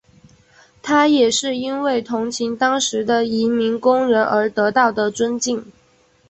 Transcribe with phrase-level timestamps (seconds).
[0.81, 5.71] 他也因为同情当时的移民工人而得到的尊敬。